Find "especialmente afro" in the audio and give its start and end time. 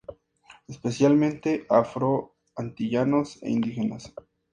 0.67-2.33